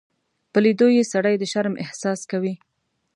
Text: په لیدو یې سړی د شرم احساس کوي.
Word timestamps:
په 0.51 0.59
لیدو 0.65 0.87
یې 0.95 1.03
سړی 1.13 1.35
د 1.37 1.43
شرم 1.51 1.75
احساس 1.83 2.19
کوي. 2.31 2.53